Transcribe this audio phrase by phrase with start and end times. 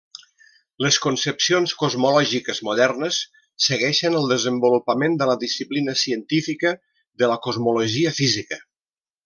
[0.83, 3.19] Les concepcions cosmològiques modernes
[3.67, 6.73] segueixen el desenvolupament de la disciplina científica
[7.25, 8.61] de la cosmologia física.